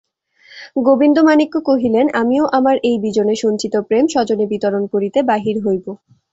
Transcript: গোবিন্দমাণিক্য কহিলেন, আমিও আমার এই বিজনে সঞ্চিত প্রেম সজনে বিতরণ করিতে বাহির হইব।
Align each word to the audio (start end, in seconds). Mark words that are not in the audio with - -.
গোবিন্দমাণিক্য 0.83 1.55
কহিলেন, 1.65 2.05
আমিও 2.13 2.45
আমার 2.57 2.75
এই 2.83 2.97
বিজনে 2.99 3.35
সঞ্চিত 3.35 3.73
প্রেম 3.87 4.05
সজনে 4.07 4.45
বিতরণ 4.51 4.83
করিতে 4.93 5.19
বাহির 5.31 5.55
হইব। 5.65 5.85